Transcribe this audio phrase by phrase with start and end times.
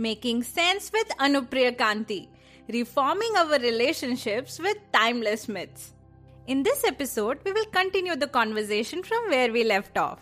[0.00, 2.28] Making Sense with Anupriya Kanti,
[2.68, 5.92] reforming our relationships with timeless myths.
[6.46, 10.20] In this episode, we will continue the conversation from where we left off.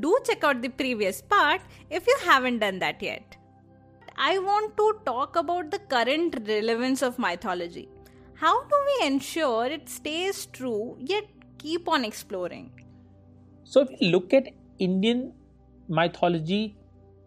[0.00, 3.36] Do check out the previous part if you haven't done that yet.
[4.16, 7.90] I want to talk about the current relevance of mythology.
[8.32, 11.24] How do we ensure it stays true yet
[11.58, 12.70] keep on exploring?
[13.64, 15.34] So, if we look at Indian
[15.88, 16.76] mythology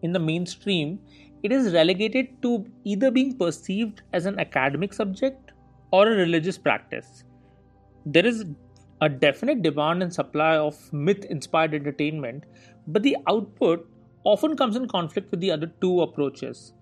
[0.02, 0.98] in the mainstream,
[1.46, 2.52] it is relegated to
[2.84, 5.52] either being perceived as an academic subject
[5.92, 7.24] or a religious practice.
[8.04, 8.44] There is
[9.00, 12.44] a definite demand and supply of myth inspired entertainment,
[12.86, 13.88] but the output
[14.24, 16.72] often comes in conflict with the other two approaches,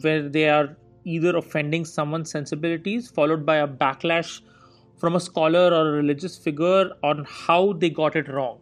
[0.00, 4.40] where they are either offending someone's sensibilities, followed by a backlash
[4.98, 8.58] from a scholar or a religious figure on how they got it wrong.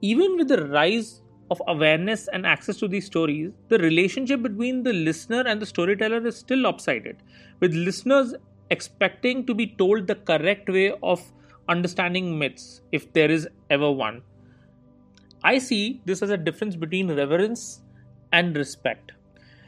[0.00, 1.21] Even with the rise
[1.52, 6.26] of awareness and access to these stories, the relationship between the listener and the storyteller
[6.26, 7.16] is still lopsided,
[7.60, 8.34] with listeners
[8.70, 11.20] expecting to be told the correct way of
[11.68, 14.22] understanding myths, if there is ever one.
[15.44, 17.82] I see this as a difference between reverence
[18.32, 19.12] and respect.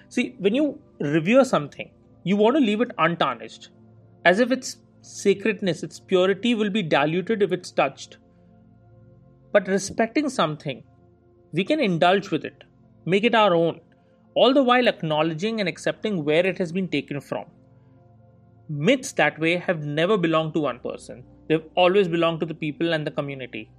[0.09, 1.91] See, when you revere something,
[2.23, 3.71] you want to leave it untarnished,
[4.25, 8.19] as if its sacredness, its purity will be diluted if it's touched.
[9.53, 10.83] But respecting something
[11.57, 12.65] we can indulge with it,
[13.07, 13.81] make it our own,
[14.35, 17.45] all the while acknowledging and accepting where it has been taken from.
[18.69, 22.93] Myths that way have never belonged to one person, they've always belonged to the people
[22.93, 23.71] and the community.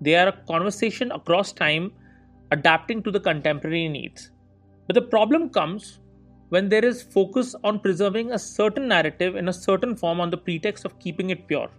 [0.00, 1.92] They are a conversation across time,
[2.50, 4.32] adapting to the contemporary needs.
[4.88, 6.00] But the problem comes
[6.48, 10.38] when there is focus on preserving a certain narrative in a certain form on the
[10.38, 11.70] pretext of keeping it pure.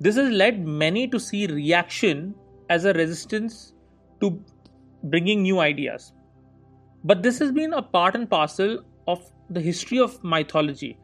[0.00, 2.34] This has led many to see reaction
[2.68, 3.73] as a resistance
[4.20, 4.42] to
[5.02, 6.12] bringing new ideas.
[7.04, 10.98] But this has been a part and parcel of the history of mythology.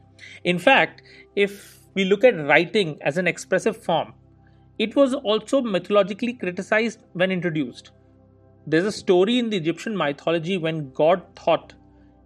[0.45, 1.03] In fact,
[1.37, 4.15] if we look at writing as an expressive form,
[4.79, 7.91] it was also mythologically criticized when introduced.
[8.67, 11.75] There's a story in the Egyptian mythology when god Thoth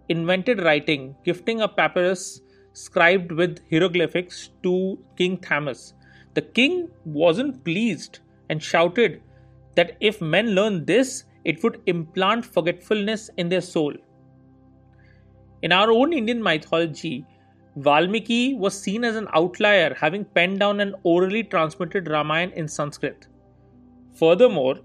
[0.07, 2.41] invented writing, gifting a papyrus
[2.73, 5.93] scribed with hieroglyphics to King Thjasse.
[6.33, 8.19] The king wasn't pleased
[8.49, 9.21] and shouted
[9.75, 13.93] that if men learn this, it would implant forgetfulness in their soul.
[15.61, 17.25] In our own Indian mythology,
[17.77, 23.27] Valmiki was seen as an outlier, having penned down an orally transmitted Ramayana in Sanskrit.
[24.13, 24.79] Furthermore,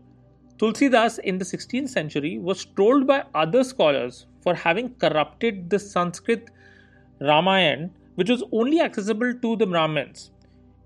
[0.58, 6.50] Tulsidas in the 16th century was trolled by other scholars for having corrupted the Sanskrit
[7.20, 10.32] Ramayana, which was only accessible to the Brahmins,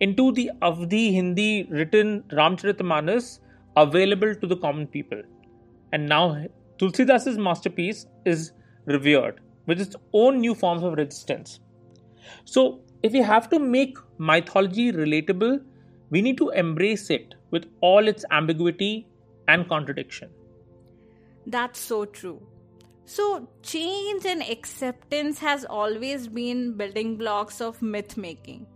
[0.01, 3.41] into the Awadhi Hindi written Ramcharitmanas
[3.77, 5.23] available to the common people.
[5.93, 6.47] And now
[6.79, 8.53] Tulsidas's masterpiece is
[8.87, 11.61] revered with its own new forms of resistance.
[12.45, 15.63] So, if we have to make mythology relatable,
[16.11, 19.07] we need to embrace it with all its ambiguity
[19.49, 20.31] and contradiction.
[21.47, 22.41] That's so true.
[23.05, 28.67] So, change and acceptance has always been building blocks of myth making.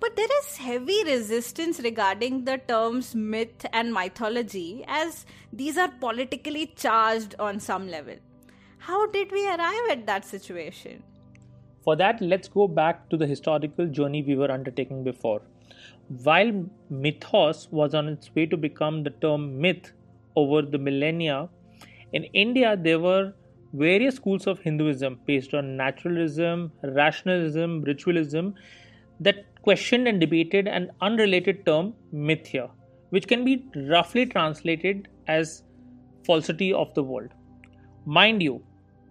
[0.00, 6.72] But there is heavy resistance regarding the terms myth and mythology as these are politically
[6.74, 8.14] charged on some level.
[8.78, 11.02] How did we arrive at that situation?
[11.84, 15.42] For that, let's go back to the historical journey we were undertaking before.
[16.08, 19.92] While mythos was on its way to become the term myth
[20.34, 21.50] over the millennia,
[22.14, 23.34] in India there were
[23.74, 28.54] various schools of Hinduism based on naturalism, rationalism, ritualism
[29.20, 32.70] that questioned and debated an unrelated term, mithya,
[33.10, 35.62] which can be roughly translated as
[36.24, 37.30] falsity of the world.
[38.06, 38.62] Mind you,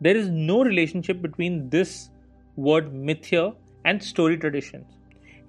[0.01, 2.09] there is no relationship between this
[2.55, 4.97] word mithya and story traditions.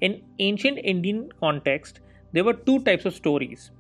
[0.01, 2.01] In ancient Indian context,
[2.33, 3.71] there were two types of stories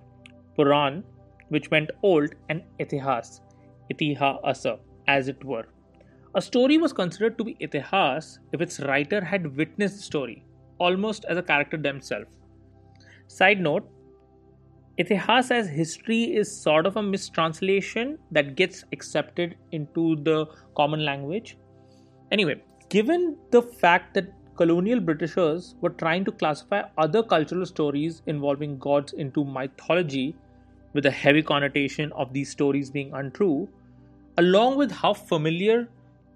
[0.56, 1.04] Puran,
[1.48, 3.40] which meant old, and Itihas,
[3.92, 4.78] Itihasa,
[5.08, 5.66] as it were.
[6.34, 10.44] A story was considered to be Itihas if its writer had witnessed the story,
[10.80, 12.26] almost as a character themselves.
[13.28, 13.88] Side note
[14.98, 20.46] Itihas as history is sort of a mistranslation that gets accepted into the
[20.76, 21.56] common language.
[22.32, 28.78] Anyway, given the fact that colonial Britishers were trying to classify other cultural stories involving
[28.78, 30.36] gods into mythology,
[30.92, 33.68] with a heavy connotation of these stories being untrue,
[34.38, 35.88] along with how familiar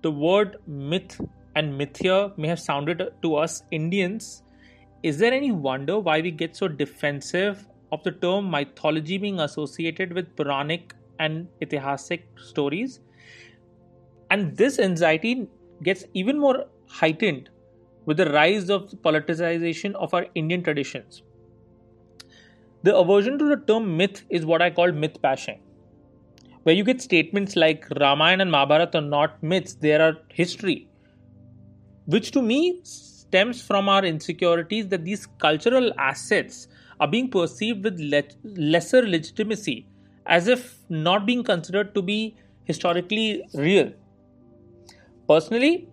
[0.02, 1.20] the word myth
[1.56, 4.42] and mithya may have sounded to us Indians,
[5.02, 10.12] is there any wonder why we get so defensive of the term mythology being associated
[10.12, 13.00] with Puranic and Itihasic stories?
[14.30, 15.46] And this anxiety
[15.82, 17.50] gets even more heightened
[18.06, 21.22] with the rise of the politicization of our Indian traditions.
[22.82, 25.60] The aversion to the term myth is what I call myth bashing,
[26.64, 30.88] where you get statements like Ramayana and Mahabharata are not myths, they are history,
[32.06, 36.68] which to me stems from our insecurities that these cultural assets
[37.00, 39.86] are being perceived with le- lesser legitimacy,
[40.26, 43.92] as if not being considered to be historically real.
[45.28, 45.88] Personally,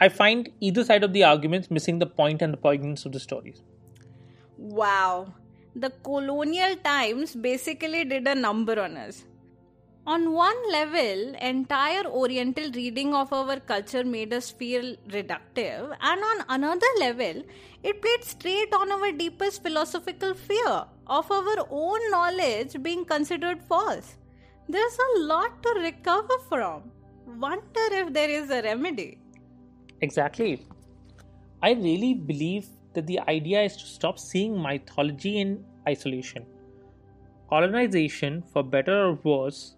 [0.00, 3.20] I find either side of the arguments missing the point and the poignance of the
[3.20, 3.62] stories.
[4.56, 5.34] Wow,
[5.74, 9.24] the colonial times basically did a number on us.
[10.12, 16.44] On one level, entire Oriental reading of our culture made us feel reductive, and on
[16.48, 17.44] another level,
[17.84, 24.16] it played straight on our deepest philosophical fear of our own knowledge being considered false.
[24.68, 26.90] There's a lot to recover from.
[27.38, 29.18] Wonder if there is a remedy.
[30.00, 30.66] Exactly.
[31.62, 36.46] I really believe that the idea is to stop seeing mythology in isolation.
[37.48, 39.76] Colonization, for better or worse,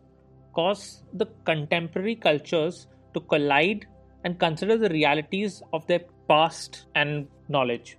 [0.52, 3.86] caused the contemporary cultures to collide
[4.24, 7.98] and consider the realities of their past and knowledge.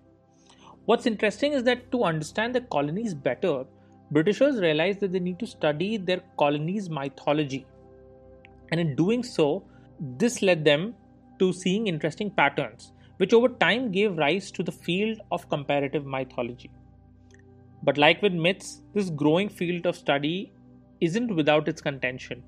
[0.86, 3.66] What's interesting is that to understand the colonies better,
[4.12, 7.66] Britishers realized that they need to study their colonies' mythology.
[8.72, 9.64] And in doing so,
[10.00, 10.94] this led them
[11.40, 16.70] to seeing interesting patterns, which over time gave rise to the field of comparative mythology.
[17.82, 20.54] But like with myths, this growing field of study
[21.02, 22.44] isn't without its contention.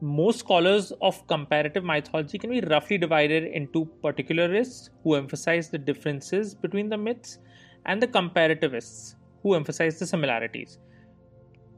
[0.00, 6.54] Most scholars of comparative mythology can be roughly divided into particularists who emphasize the differences
[6.54, 7.38] between the myths
[7.86, 10.78] and the comparativists who emphasize the similarities.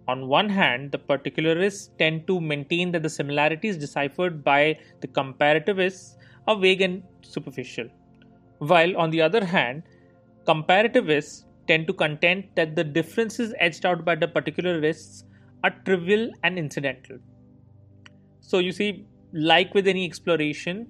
[0.09, 6.17] On one hand, the particularists tend to maintain that the similarities deciphered by the comparativists
[6.47, 7.89] are vague and superficial,
[8.59, 9.83] while on the other hand,
[10.45, 15.25] comparativists tend to contend that the differences etched out by the particularists
[15.67, 17.19] are trivial and incidental.
[18.41, 20.87] So, you see, like with any exploration,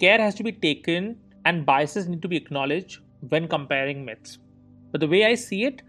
[0.00, 4.38] care has to be taken and biases need to be acknowledged when comparing myths.
[4.92, 5.82] But the way I see it,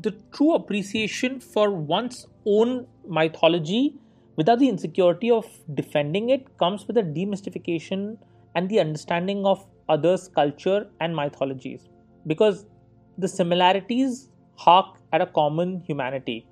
[0.00, 3.96] the true appreciation for one's own mythology
[4.36, 8.16] without the insecurity of defending it comes with a demystification
[8.54, 11.88] and the understanding of others' culture and mythologies.
[12.26, 12.64] Because
[13.18, 16.46] the similarities hark at a common humanity,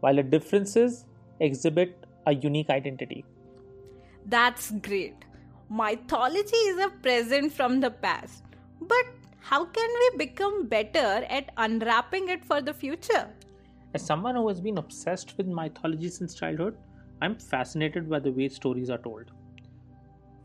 [0.00, 1.04] while the differences
[1.40, 3.24] exhibit a unique identity.
[4.26, 5.24] That's great.
[5.70, 8.44] Mythology is a present from the past.
[8.80, 9.06] But
[9.40, 13.28] how can we become better at unwrapping it for the future?
[13.94, 16.76] As someone who has been obsessed with mythology since childhood,
[17.22, 19.30] I'm fascinated by the way stories are told.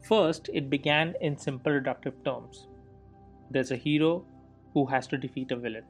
[0.08, 2.68] First, it began in simple reductive terms.
[3.52, 4.26] There's a hero
[4.74, 5.84] who has to defeat a villain.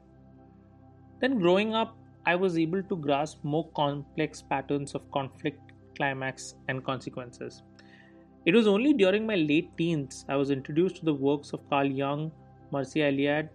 [1.20, 6.84] Then, growing up, I was able to grasp more complex patterns of conflict, climax, and
[6.84, 7.62] consequences.
[8.46, 11.86] It was only during my late teens I was introduced to the works of Carl
[11.86, 12.32] Jung,
[12.72, 13.48] Mircea Eliade,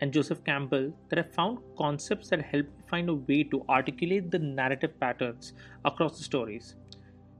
[0.00, 4.30] and Joseph Campbell that I found concepts that helped me find a way to articulate
[4.30, 5.52] the narrative patterns
[5.84, 6.76] across the stories.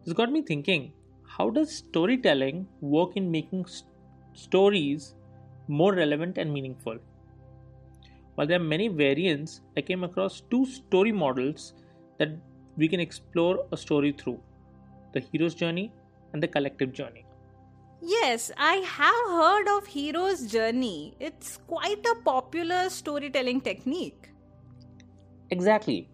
[0.04, 0.92] This got me thinking
[1.36, 3.90] how does storytelling work in making st-
[4.34, 5.14] stories
[5.68, 6.98] more relevant and meaningful?
[8.40, 11.74] While there are many variants, I came across two story models
[12.16, 12.30] that
[12.74, 14.40] we can explore a story through
[15.12, 15.92] the hero's journey
[16.32, 17.26] and the collective journey.
[18.00, 21.14] Yes, I have heard of Hero's Journey.
[21.20, 24.30] It's quite a popular storytelling technique.
[25.50, 26.08] Exactly.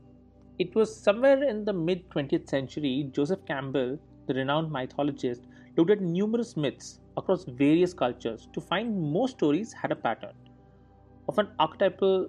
[0.58, 5.42] it was somewhere in the mid 20th century, Joseph Campbell, the renowned mythologist,
[5.76, 10.34] looked at numerous myths across various cultures to find most stories had a pattern
[11.28, 12.28] of an archetypal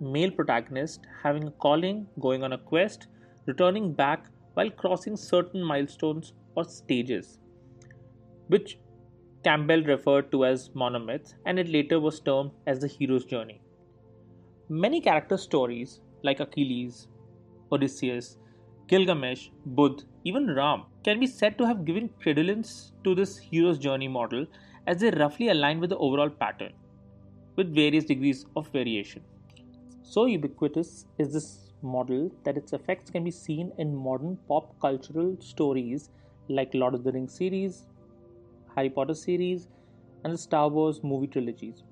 [0.00, 3.06] male protagonist having a calling, going on a quest,
[3.46, 7.38] returning back while crossing certain milestones or stages,
[8.48, 8.78] which
[9.44, 13.60] Campbell referred to as monomyths and it later was termed as the hero's journey.
[14.68, 17.08] Many character stories like Achilles,
[17.70, 18.38] Odysseus,
[18.86, 24.08] Gilgamesh, Buddha, even Ram can be said to have given credence to this hero's journey
[24.08, 24.46] model
[24.86, 26.72] as they roughly align with the overall pattern,
[27.56, 29.22] with various degrees of variation.
[30.02, 35.36] So ubiquitous is this model that its effects can be seen in modern pop cultural
[35.40, 36.10] stories
[36.48, 37.86] like Lord of the Rings series,
[38.74, 39.68] Harry Potter series,
[40.24, 41.82] and the Star Wars movie trilogies.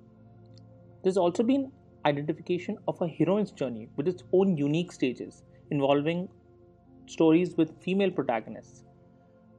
[1.03, 1.71] There's also been
[2.05, 6.29] identification of a heroine's journey with its own unique stages involving
[7.07, 8.85] stories with female protagonists.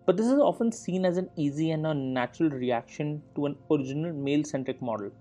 [0.06, 4.12] But this is often seen as an easy and a natural reaction to an original
[4.12, 5.12] male centric model.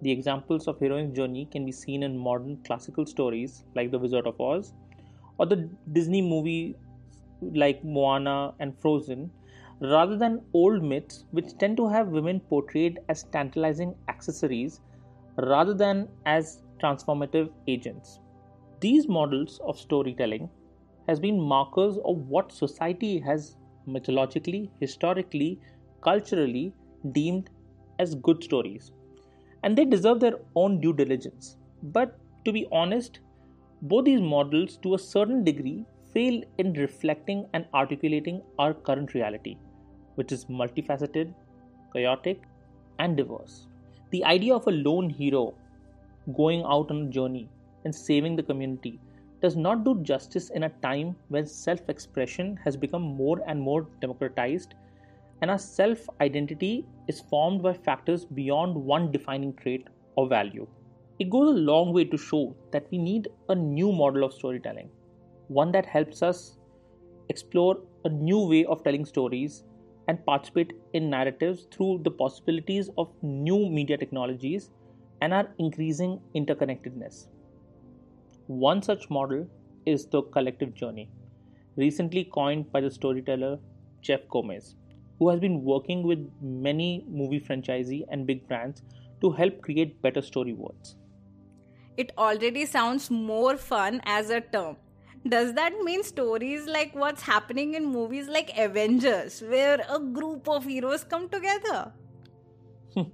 [0.00, 4.26] The examples of heroine's journey can be seen in modern classical stories like The Wizard
[4.26, 4.72] of Oz
[5.38, 6.76] or the Disney movie
[7.40, 9.30] like Moana and Frozen,
[9.80, 14.80] rather than old myths which tend to have women portrayed as tantalizing accessories
[15.36, 18.20] rather than as transformative agents.
[18.80, 20.48] These models of storytelling
[21.08, 25.60] has been markers of what society has mythologically, historically,
[26.02, 26.72] culturally
[27.12, 27.50] deemed
[27.98, 28.92] as good stories.
[29.62, 31.56] And they deserve their own due diligence.
[31.82, 33.20] But to be honest,
[33.82, 39.56] both these models to a certain degree fail in reflecting and articulating our current reality,
[40.16, 41.34] which is multifaceted,
[41.92, 42.42] chaotic,
[42.98, 43.66] and diverse.
[44.10, 45.54] The idea of a lone hero
[46.36, 47.48] going out on a journey
[47.84, 49.00] and saving the community
[49.40, 53.86] does not do justice in a time when self expression has become more and more
[54.00, 54.74] democratized
[55.40, 60.66] and our self identity is formed by factors beyond one defining trait or value.
[61.18, 64.90] It goes a long way to show that we need a new model of storytelling,
[65.48, 66.58] one that helps us
[67.28, 69.64] explore a new way of telling stories
[70.08, 74.70] and participate in narratives through the possibilities of new media technologies
[75.20, 77.26] and our increasing interconnectedness.
[78.46, 79.46] One such model
[79.84, 81.10] is the collective journey,
[81.76, 83.58] recently coined by the storyteller
[84.00, 84.76] Jeff Gomez,
[85.18, 88.82] who has been working with many movie franchisee and big brands
[89.20, 90.94] to help create better storyboards.
[91.96, 94.76] It already sounds more fun as a term.
[95.26, 100.64] Does that mean stories like what's happening in movies like Avengers, where a group of
[100.64, 101.92] heroes come together?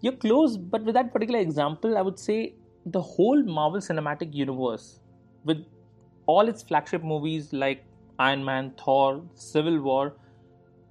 [0.00, 5.00] You're close, but with that particular example, I would say the whole Marvel Cinematic Universe,
[5.44, 5.64] with
[6.26, 7.84] all its flagship movies like
[8.18, 10.14] Iron Man, Thor, Civil War,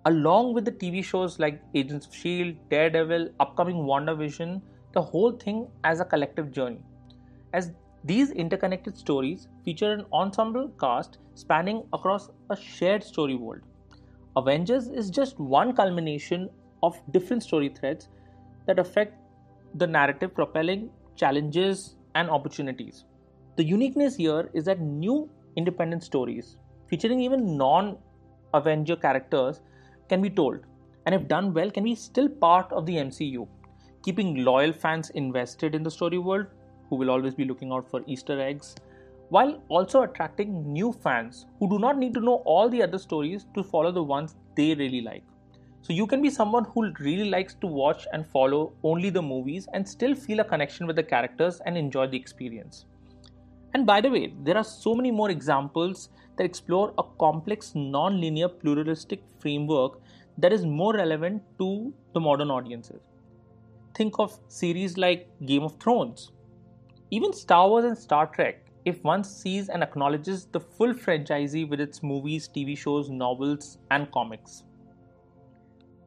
[0.06, 4.62] along with the TV shows like Agents of S.H.I.E.L.D., Daredevil, upcoming WandaVision,
[4.94, 6.82] the whole thing as a collective journey.
[7.54, 7.72] As
[8.04, 13.62] these interconnected stories feature an ensemble cast spanning across a shared story world.
[14.38, 16.50] Avengers is just one culmination
[16.84, 18.10] of different story threads
[18.68, 19.18] that affect
[19.76, 23.06] the narrative propelling challenges, and opportunities.
[23.58, 26.58] The uniqueness here is that new independent stories,
[26.88, 27.98] featuring even non
[28.54, 29.62] Avenger characters,
[30.10, 30.60] can be told,
[31.06, 33.48] and if done well, can be still part of the MCU,
[34.04, 36.48] keeping loyal fans invested in the story world
[36.90, 38.76] who will always be looking out for Easter eggs,
[39.30, 43.46] while also attracting new fans who do not need to know all the other stories
[43.56, 45.24] to follow the ones they really like.
[45.82, 49.68] So you can be someone who really likes to watch and follow only the movies
[49.74, 52.86] and still feel a connection with the characters and enjoy the experience.
[53.76, 58.48] And by the way, there are so many more examples that explore a complex non-linear
[58.48, 60.00] pluralistic framework
[60.38, 63.02] that is more relevant to the modern audiences.
[63.94, 66.32] Think of series like Game of Thrones.
[67.12, 71.82] Even Star Wars and Star Trek, if one sees and acknowledges the full franchisee with
[71.82, 74.64] its movies, TV shows, novels, and comics.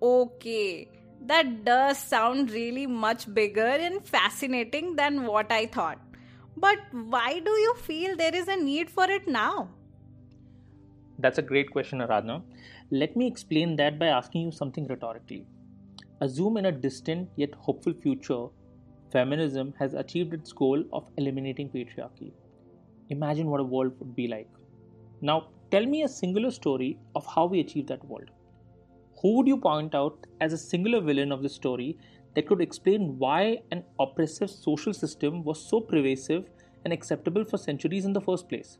[0.01, 0.89] Okay,
[1.27, 5.99] that does sound really much bigger and fascinating than what I thought.
[6.61, 9.69] But why do you feel there is a need for it now?
[11.19, 12.43] That's a great question, Aradhana.
[12.91, 15.47] Let me explain that by asking you something rhetorically.
[16.21, 18.47] Assume in a distant yet hopeful future,
[19.13, 22.33] feminism has achieved its goal of eliminating patriarchy.
[23.11, 24.51] Imagine what a world would be like.
[25.21, 28.31] Now, tell me a singular story of how we achieve that world.
[29.23, 31.99] Who would you point out as a singular villain of the story
[32.39, 36.45] that could explain why an oppressive social system was so pervasive
[36.85, 38.79] and acceptable for centuries in the first place?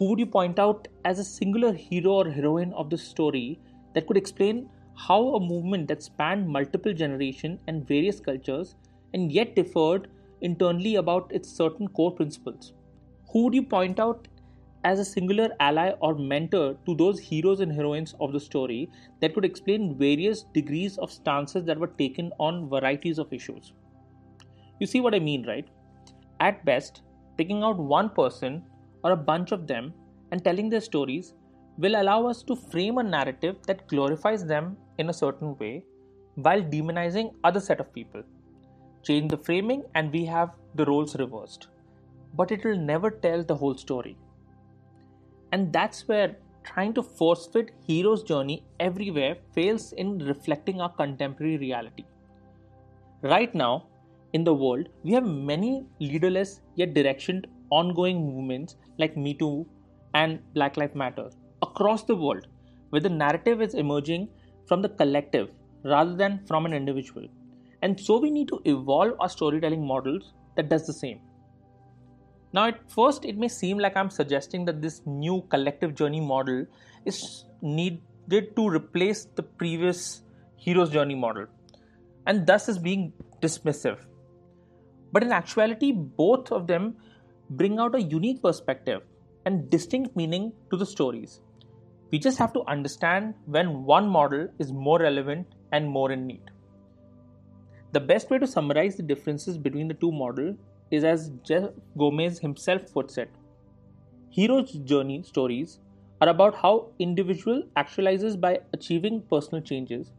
[0.00, 3.58] who would you point out as a singular hero or heroine of the story
[3.94, 8.76] that could explain how a movement that spanned multiple generations and various cultures
[9.12, 10.08] and yet differed
[10.40, 12.72] internally about its certain core principles?
[13.30, 14.28] Who would you point out
[14.84, 19.34] as a singular ally or mentor to those heroes and heroines of the story that
[19.34, 23.72] could explain various degrees of stances that were taken on varieties of issues?
[24.78, 25.68] You see what I mean, right?
[26.40, 27.02] At best,
[27.36, 28.62] picking out one person
[29.04, 29.92] or a bunch of them
[30.32, 31.34] and telling their stories
[31.78, 35.84] will allow us to frame a narrative that glorifies them in a certain way
[36.36, 38.22] while demonizing other set of people
[39.02, 41.68] change the framing and we have the roles reversed
[42.34, 44.16] but it will never tell the whole story
[45.52, 51.56] and that's where trying to force fit hero's journey everywhere fails in reflecting our contemporary
[51.56, 52.04] reality
[53.22, 53.86] right now
[54.32, 59.66] in the world, we have many leaderless yet directioned ongoing movements like Me Too
[60.14, 61.30] and Black Lives Matter
[61.62, 62.46] across the world,
[62.90, 64.28] where the narrative is emerging
[64.66, 65.50] from the collective
[65.84, 67.26] rather than from an individual.
[67.82, 71.20] And so we need to evolve our storytelling models that does the same.
[72.52, 76.66] Now, at first, it may seem like I'm suggesting that this new collective journey model
[77.04, 80.22] is needed to replace the previous
[80.56, 81.46] hero's journey model,
[82.26, 83.98] and thus is being dismissive.
[85.12, 86.96] But in actuality, both of them
[87.50, 89.02] bring out a unique perspective
[89.46, 91.40] and distinct meaning to the stories.
[92.10, 96.42] We just have to understand when one model is more relevant and more in need.
[97.92, 100.56] The best way to summarize the differences between the two models
[100.90, 103.30] is as Jeff Gomez himself puts it.
[104.30, 105.78] Hero's journey stories
[106.20, 110.12] are about how individual actualizes by achieving personal changes,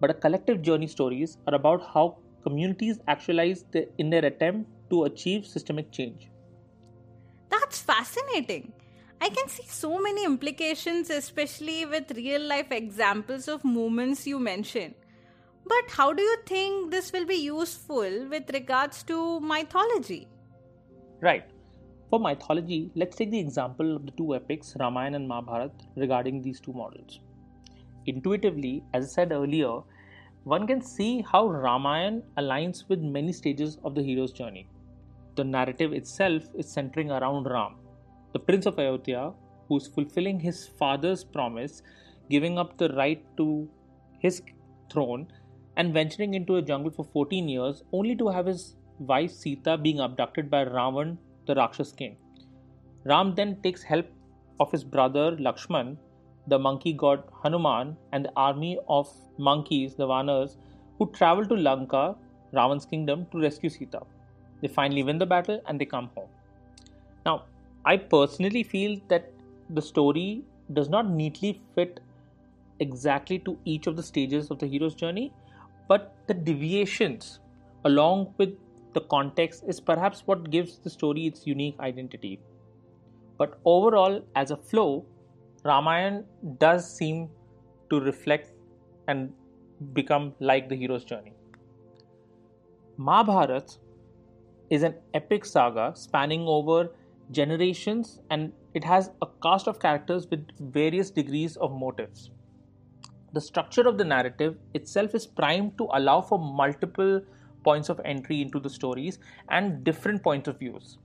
[0.00, 5.04] but a collective journey stories are about how communities actualize the, in their attempt to
[5.04, 6.30] achieve systemic change.
[7.50, 8.72] That's fascinating.
[9.20, 14.94] I can see so many implications, especially with real life examples of movements you mention.
[15.68, 20.28] But how do you think this will be useful with regards to mythology?
[21.20, 21.44] Right.
[22.08, 26.58] For mythology, let's take the example of the two epics, Ramayana and Mahabharata, regarding these
[26.58, 27.20] two models.
[28.06, 29.80] Intuitively, as I said earlier,
[30.44, 34.66] one can see how Ramayana aligns with many stages of the hero's journey.
[35.36, 37.74] The narrative itself is centering around Ram,
[38.32, 39.32] the prince of Ayodhya,
[39.68, 41.82] who is fulfilling his father's promise,
[42.30, 43.68] giving up the right to
[44.20, 44.40] his
[44.90, 45.28] throne
[45.78, 50.00] and venturing into a jungle for 14 years only to have his wife Sita being
[50.00, 52.16] abducted by Ravan, the Rakshas king.
[53.04, 54.06] Ram then takes help
[54.60, 55.96] of his brother Lakshman
[56.48, 60.56] the monkey god Hanuman, and the army of monkeys, the Vanars,
[60.98, 62.16] who travel to Lanka,
[62.52, 64.00] Ravan's kingdom, to rescue Sita.
[64.60, 66.28] They finally win the battle and they come home.
[67.26, 67.44] Now,
[67.84, 69.30] I personally feel that
[69.70, 72.00] the story does not neatly fit
[72.80, 75.32] exactly to each of the stages of the hero's journey,
[75.88, 77.40] but the deviations
[77.84, 78.54] along with
[78.94, 82.40] the context is perhaps what gives the story its unique identity.
[83.38, 85.06] But overall, as a flow,
[85.64, 86.24] Ramayana
[86.58, 87.28] does seem
[87.90, 88.52] to reflect
[89.06, 89.32] and
[89.92, 91.34] become like the hero's journey.
[92.96, 93.78] Mahabharata
[94.70, 96.90] is an epic saga spanning over
[97.30, 102.30] generations and it has a cast of characters with various degrees of motives.
[103.38, 107.20] The structure of the narrative itself is primed to allow for multiple
[107.64, 110.98] points of entry into the stories and different points of views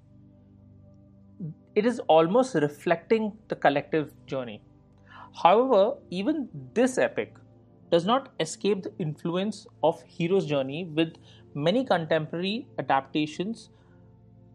[1.76, 4.62] it is almost reflecting the collective journey.
[5.42, 7.36] However, even this epic
[7.92, 11.16] does not escape the influence of Hero's Journey with
[11.56, 13.70] many contemporary adaptations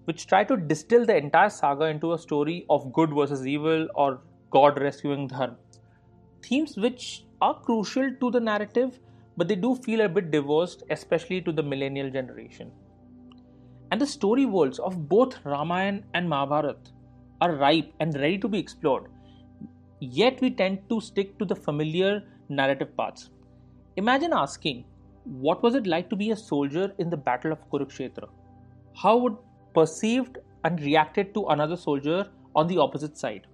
[0.04, 4.20] which try to distill the entire saga into a story of good versus evil or
[4.50, 5.56] God rescuing Dharma.
[6.42, 8.98] Themes which are crucial to the narrative,
[9.36, 12.70] but they do feel a bit divorced, especially to the millennial generation.
[13.90, 16.90] And the story worlds of both Ramayana and Mahabharata
[17.40, 19.10] are ripe and ready to be explored.
[20.00, 23.30] Yet we tend to stick to the familiar narrative paths.
[23.96, 24.84] Imagine asking,
[25.24, 28.28] what was it like to be a soldier in the Battle of Kurukshetra?
[28.94, 29.36] How would
[29.74, 33.46] perceived and reacted to another soldier on the opposite side?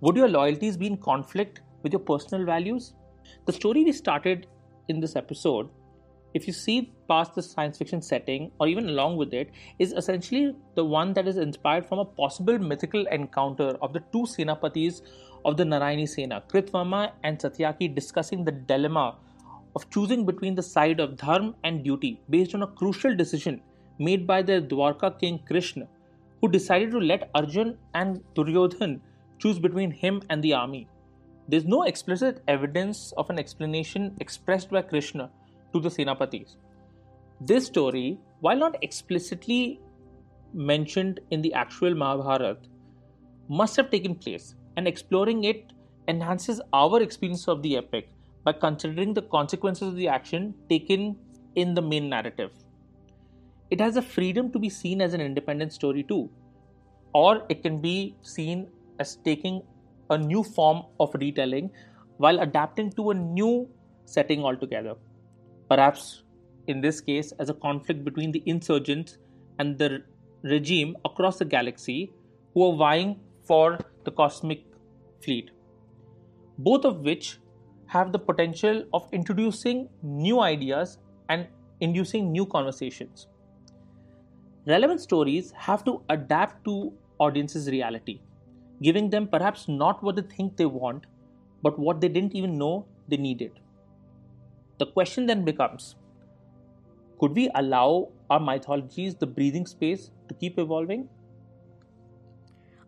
[0.00, 2.94] Would your loyalties be in conflict with your personal values?
[3.46, 4.46] The story we started
[4.88, 5.68] in this episode
[6.36, 10.54] if you see past the science fiction setting or even along with it is essentially
[10.74, 15.00] the one that is inspired from a possible mythical encounter of the two senapatis
[15.46, 19.16] of the Narayani Sena, Kritvarma and Satyaki discussing the dilemma
[19.74, 23.62] of choosing between the side of dharma and duty based on a crucial decision
[23.98, 25.86] made by their Dwarka king Krishna,
[26.42, 29.00] who decided to let Arjun and Duryodhan
[29.38, 30.86] choose between him and the army.
[31.48, 35.30] There's no explicit evidence of an explanation expressed by Krishna
[35.72, 36.56] to the Senapatis.
[37.40, 39.80] This story, while not explicitly
[40.52, 42.58] mentioned in the actual Mahabharata,
[43.48, 45.72] must have taken place, and exploring it
[46.08, 48.10] enhances our experience of the epic
[48.44, 51.16] by considering the consequences of the action taken
[51.54, 52.50] in the main narrative.
[53.70, 56.28] It has a freedom to be seen as an independent story too,
[57.12, 59.62] or it can be seen as taking
[60.10, 61.70] a new form of retelling
[62.18, 63.68] while adapting to a new
[64.04, 64.94] setting altogether.
[65.68, 66.22] Perhaps
[66.66, 69.18] in this case, as a conflict between the insurgents
[69.58, 70.02] and the
[70.42, 72.12] regime across the galaxy
[72.54, 74.64] who are vying for the cosmic
[75.22, 75.50] fleet,
[76.58, 77.38] both of which
[77.86, 81.46] have the potential of introducing new ideas and
[81.80, 83.28] inducing new conversations.
[84.66, 88.20] Relevant stories have to adapt to audiences' reality,
[88.82, 91.06] giving them perhaps not what they think they want,
[91.62, 93.52] but what they didn't even know they needed.
[94.78, 95.96] The question then becomes
[97.18, 101.08] could we allow our mythologies the breathing space to keep evolving?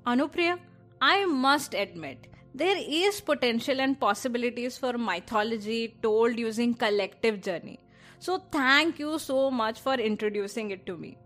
[0.06, 0.58] Anupriya,
[1.00, 7.78] I must admit, there is potential and possibilities for mythology told using collective journey.
[8.18, 11.16] So, thank you so much for introducing it to me.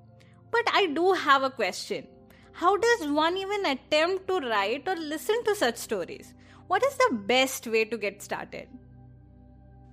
[0.50, 2.06] But I do have a question.
[2.52, 6.34] How does one even attempt to write or listen to such stories?
[6.66, 8.68] What is the best way to get started?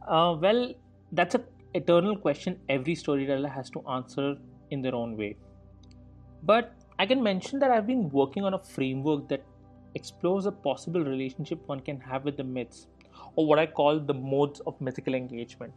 [0.08, 0.74] Uh, well,
[1.12, 4.36] that's an eternal question every storyteller has to answer
[4.72, 5.36] in their own way.
[6.44, 9.44] But I can mention that I've been working on a framework that
[9.96, 12.88] explores a possible relationship one can have with the myths,
[13.36, 15.74] or what I call the modes of mythical engagement.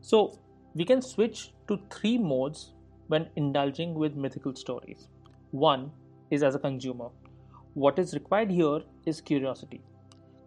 [0.00, 0.38] So,
[0.74, 2.72] we can switch to three modes
[3.08, 5.08] when indulging with mythical stories.
[5.50, 5.90] One
[6.30, 7.08] is as a consumer.
[7.72, 9.82] What is required here is curiosity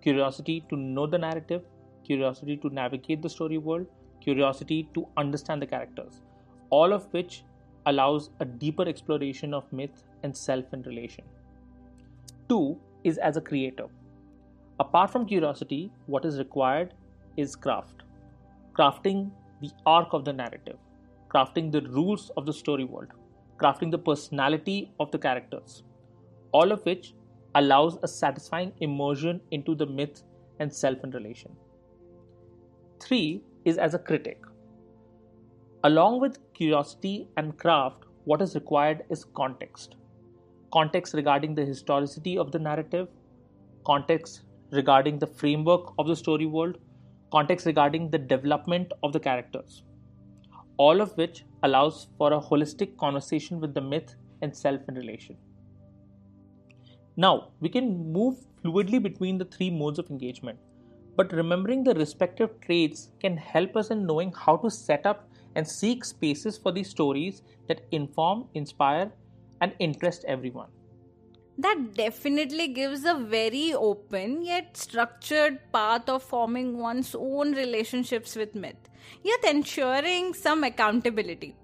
[0.01, 1.61] curiosity to know the narrative,
[2.03, 3.85] curiosity to navigate the story world,
[4.19, 6.21] curiosity to understand the characters,
[6.69, 7.43] all of which
[7.85, 11.23] allows a deeper exploration of myth and self in relation.
[12.49, 13.87] Two is as a creator.
[14.79, 16.93] Apart from curiosity, what is required
[17.37, 18.03] is craft.
[18.77, 20.77] Crafting the arc of the narrative,
[21.29, 23.09] crafting the rules of the story world,
[23.62, 25.84] crafting the personality of the characters,
[26.52, 27.13] all of which
[27.56, 30.24] allows a satisfying immersion into the myth
[30.60, 31.52] and self in relation.
[33.00, 34.41] Three is as a critic.
[35.84, 39.95] Along with curiosity and craft, what is required is context.
[40.71, 43.08] Context regarding the historicity of the narrative,
[43.86, 46.78] context regarding the framework of the story world,
[47.32, 49.84] context regarding the development of the characters.
[50.77, 55.38] All of which allows for a holistic conversation with the myth and self in relation.
[57.15, 60.57] Now, we can move fluidly between the three modes of engagement
[61.15, 65.67] but remembering the respective traits can help us in knowing how to set up and
[65.67, 69.12] seek spaces for these stories that inform, inspire,
[69.60, 70.69] and interest everyone.
[71.57, 78.55] That definitely gives a very open yet structured path of forming one's own relationships with
[78.55, 78.89] myth,
[79.23, 81.55] yet ensuring some accountability.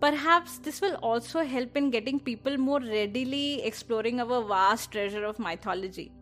[0.00, 5.38] Perhaps this will also help in getting people more readily exploring our vast treasure of
[5.38, 6.12] mythology.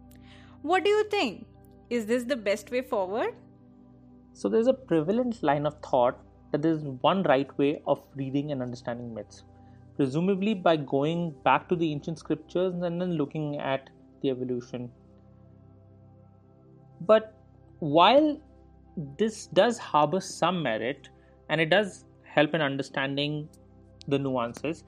[0.62, 1.46] What do you think?
[1.88, 3.35] Is this the best way forward?
[4.33, 6.18] So, there's a prevalent line of thought
[6.53, 9.44] that there's one right way of reading and understanding myths,
[10.01, 13.91] presumably by going back to the ancient scriptures and then looking at
[14.23, 14.91] the evolution.
[17.03, 17.35] But
[17.81, 18.41] while
[19.19, 21.11] this does harbor some merit
[21.51, 23.47] and it does help in understanding
[24.09, 24.85] the nuances,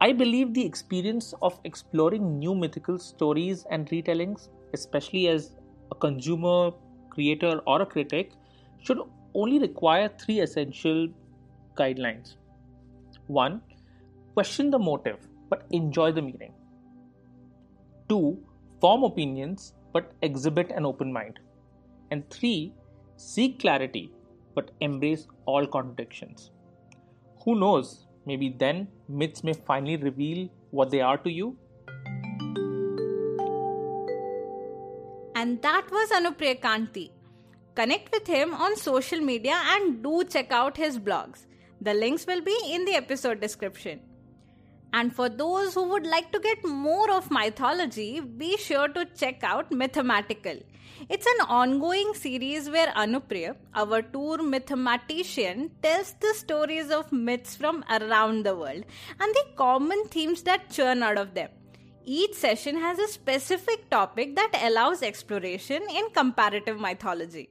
[0.00, 5.54] I believe the experience of exploring new mythical stories and retellings, especially as
[5.92, 6.70] a consumer,
[7.10, 8.32] creator, or a critic
[8.82, 9.00] should
[9.34, 11.08] only require three essential
[11.76, 12.36] guidelines.
[13.26, 13.60] One,
[14.40, 15.18] question the motive
[15.50, 16.52] but enjoy the meaning.
[18.08, 18.38] Two,
[18.80, 21.38] form opinions but exhibit an open mind.
[22.10, 22.72] And three,
[23.16, 24.12] seek clarity
[24.54, 26.52] but embrace all contradictions.
[27.44, 31.56] Who knows, maybe then myths may finally reveal what they are to you
[35.34, 37.10] And that was Anupriya Kanti.
[37.74, 41.46] Connect with him on social media and do check out his blogs.
[41.80, 44.00] The links will be in the episode description.
[44.92, 49.44] And for those who would like to get more of mythology, be sure to check
[49.44, 50.56] out Mathematical.
[51.08, 57.84] It's an ongoing series where Anupriya, our tour mathematician, tells the stories of myths from
[57.88, 58.84] around the world
[59.18, 61.48] and the common themes that churn out of them.
[62.04, 67.50] Each session has a specific topic that allows exploration in comparative mythology.